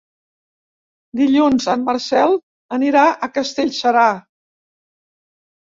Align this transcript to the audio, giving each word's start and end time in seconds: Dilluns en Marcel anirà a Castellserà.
Dilluns 1.19 1.67
en 1.75 1.85
Marcel 1.91 2.35
anirà 2.79 3.07
a 3.29 3.33
Castellserà. 3.39 4.09